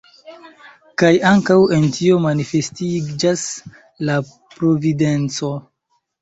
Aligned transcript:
Kaj 1.01 1.11
ankaŭ 1.31 1.57
en 1.77 1.85
tio 1.97 2.17
manifestiĝas 2.23 3.45
la 4.11 4.17
Providenco. 4.57 5.53